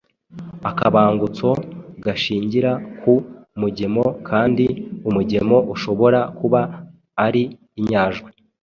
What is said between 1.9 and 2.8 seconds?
gashingira